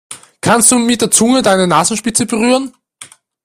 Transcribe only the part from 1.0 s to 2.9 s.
Zunge deine Nasenspitze berühren?